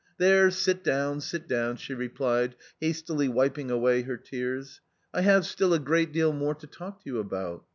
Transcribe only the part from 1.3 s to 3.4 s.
down!" she replied, hastily